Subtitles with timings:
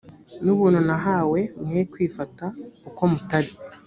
[0.43, 2.45] n ubuntu nahawe mwe kwifata
[2.89, 3.51] uko mutari